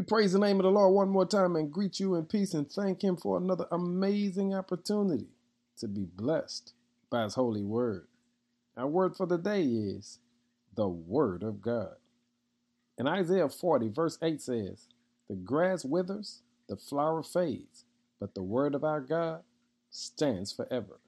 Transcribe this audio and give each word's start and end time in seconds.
We 0.00 0.06
praise 0.06 0.32
the 0.32 0.38
name 0.38 0.58
of 0.58 0.62
the 0.62 0.70
Lord 0.70 0.94
one 0.94 1.10
more 1.10 1.26
time 1.26 1.56
and 1.56 1.70
greet 1.70 2.00
you 2.00 2.14
in 2.14 2.24
peace 2.24 2.54
and 2.54 2.72
thank 2.72 3.04
Him 3.04 3.18
for 3.18 3.36
another 3.36 3.66
amazing 3.70 4.54
opportunity 4.54 5.26
to 5.76 5.88
be 5.88 6.06
blessed 6.06 6.72
by 7.10 7.24
His 7.24 7.34
holy 7.34 7.62
word. 7.62 8.06
Our 8.78 8.86
word 8.86 9.14
for 9.14 9.26
the 9.26 9.36
day 9.36 9.62
is 9.62 10.18
the 10.74 10.88
Word 10.88 11.42
of 11.42 11.60
God. 11.60 11.96
In 12.96 13.06
Isaiah 13.06 13.50
40, 13.50 13.90
verse 13.90 14.16
8 14.22 14.40
says, 14.40 14.88
The 15.28 15.36
grass 15.36 15.84
withers, 15.84 16.40
the 16.66 16.76
flower 16.76 17.22
fades, 17.22 17.84
but 18.18 18.34
the 18.34 18.42
word 18.42 18.74
of 18.74 18.84
our 18.84 19.02
God 19.02 19.42
stands 19.90 20.50
forever. 20.50 20.98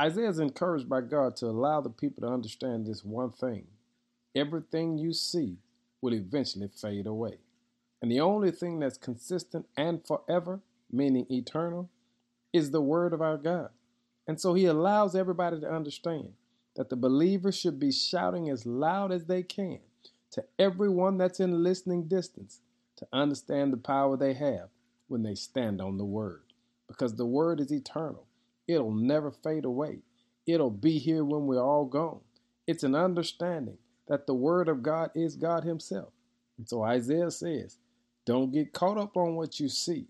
Isaiah 0.00 0.28
is 0.28 0.38
encouraged 0.38 0.88
by 0.88 1.00
God 1.00 1.34
to 1.38 1.46
allow 1.46 1.80
the 1.80 1.90
people 1.90 2.28
to 2.28 2.32
understand 2.32 2.86
this 2.86 3.04
one 3.04 3.32
thing 3.32 3.66
everything 4.36 4.98
you 4.98 5.12
see 5.12 5.56
will 6.00 6.14
eventually 6.14 6.68
fade 6.68 7.08
away. 7.08 7.38
And 8.00 8.10
the 8.10 8.20
only 8.20 8.50
thing 8.50 8.78
that's 8.78 8.98
consistent 8.98 9.66
and 9.76 10.06
forever, 10.06 10.60
meaning 10.90 11.26
eternal, 11.30 11.90
is 12.52 12.70
the 12.70 12.80
word 12.80 13.12
of 13.12 13.20
our 13.20 13.36
God. 13.36 13.70
And 14.26 14.40
so 14.40 14.54
he 14.54 14.66
allows 14.66 15.14
everybody 15.14 15.60
to 15.60 15.70
understand 15.70 16.32
that 16.76 16.90
the 16.90 16.96
believers 16.96 17.58
should 17.58 17.80
be 17.80 17.90
shouting 17.90 18.48
as 18.48 18.66
loud 18.66 19.10
as 19.10 19.24
they 19.24 19.42
can 19.42 19.80
to 20.30 20.44
everyone 20.58 21.18
that's 21.18 21.40
in 21.40 21.62
listening 21.62 22.04
distance 22.04 22.60
to 22.96 23.08
understand 23.12 23.72
the 23.72 23.78
power 23.78 24.16
they 24.16 24.34
have 24.34 24.68
when 25.08 25.22
they 25.22 25.34
stand 25.34 25.80
on 25.80 25.96
the 25.96 26.04
word. 26.04 26.42
Because 26.86 27.14
the 27.16 27.26
word 27.26 27.60
is 27.60 27.72
eternal, 27.72 28.26
it'll 28.66 28.94
never 28.94 29.30
fade 29.30 29.64
away, 29.64 30.00
it'll 30.46 30.70
be 30.70 30.98
here 30.98 31.24
when 31.24 31.46
we're 31.46 31.62
all 31.62 31.84
gone. 31.84 32.20
It's 32.66 32.84
an 32.84 32.94
understanding 32.94 33.78
that 34.08 34.26
the 34.26 34.34
word 34.34 34.68
of 34.68 34.82
God 34.82 35.10
is 35.14 35.36
God 35.36 35.64
Himself. 35.64 36.12
And 36.58 36.68
so 36.68 36.82
Isaiah 36.82 37.30
says, 37.30 37.78
don't 38.28 38.52
get 38.52 38.74
caught 38.74 38.98
up 38.98 39.16
on 39.16 39.36
what 39.36 39.58
you 39.58 39.70
see. 39.70 40.04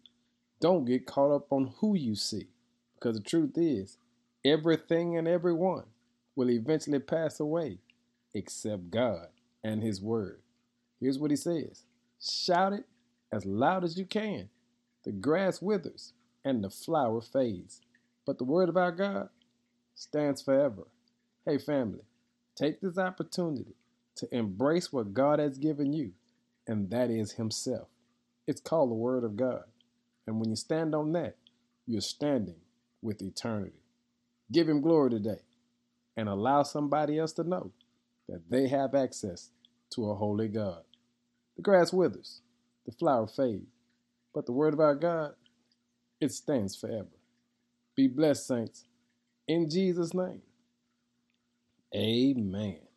Don't 0.60 0.84
get 0.84 1.06
caught 1.06 1.32
up 1.32 1.52
on 1.52 1.72
who 1.78 1.94
you 1.94 2.16
see. 2.16 2.48
Because 2.96 3.16
the 3.16 3.22
truth 3.22 3.52
is, 3.54 3.96
everything 4.44 5.16
and 5.16 5.28
everyone 5.28 5.84
will 6.34 6.50
eventually 6.50 6.98
pass 6.98 7.38
away 7.38 7.78
except 8.34 8.90
God 8.90 9.28
and 9.62 9.84
His 9.84 10.02
Word. 10.02 10.40
Here's 11.00 11.16
what 11.16 11.30
He 11.30 11.36
says 11.36 11.84
Shout 12.20 12.72
it 12.72 12.86
as 13.30 13.46
loud 13.46 13.84
as 13.84 13.96
you 13.96 14.04
can. 14.04 14.48
The 15.04 15.12
grass 15.12 15.62
withers 15.62 16.12
and 16.44 16.64
the 16.64 16.70
flower 16.70 17.20
fades, 17.20 17.80
but 18.26 18.38
the 18.38 18.44
Word 18.44 18.68
of 18.68 18.76
our 18.76 18.90
God 18.90 19.28
stands 19.94 20.42
forever. 20.42 20.88
Hey, 21.46 21.58
family, 21.58 22.02
take 22.56 22.80
this 22.80 22.98
opportunity 22.98 23.76
to 24.16 24.26
embrace 24.34 24.92
what 24.92 25.14
God 25.14 25.38
has 25.38 25.56
given 25.56 25.92
you, 25.92 26.14
and 26.66 26.90
that 26.90 27.12
is 27.12 27.30
Himself. 27.30 27.86
It's 28.48 28.62
called 28.62 28.90
the 28.90 28.96
Word 28.96 29.24
of 29.24 29.36
God. 29.36 29.64
And 30.26 30.40
when 30.40 30.50
you 30.50 30.56
stand 30.56 30.94
on 30.94 31.12
that, 31.12 31.36
you're 31.86 32.00
standing 32.00 32.56
with 33.02 33.22
eternity. 33.22 33.82
Give 34.50 34.68
Him 34.68 34.80
glory 34.80 35.10
today 35.10 35.42
and 36.16 36.30
allow 36.30 36.62
somebody 36.64 37.18
else 37.18 37.34
to 37.34 37.44
know 37.44 37.72
that 38.28 38.50
they 38.50 38.68
have 38.68 38.94
access 38.94 39.50
to 39.90 40.10
a 40.10 40.14
holy 40.14 40.48
God. 40.48 40.82
The 41.56 41.62
grass 41.62 41.92
withers, 41.92 42.40
the 42.86 42.92
flower 42.92 43.26
fades, 43.26 43.66
but 44.34 44.46
the 44.46 44.52
Word 44.52 44.74
of 44.74 44.80
our 44.80 44.94
God, 44.94 45.34
it 46.20 46.32
stands 46.32 46.74
forever. 46.74 47.08
Be 47.96 48.08
blessed, 48.08 48.46
saints. 48.46 48.86
In 49.46 49.68
Jesus' 49.68 50.14
name, 50.14 50.42
amen. 51.94 52.87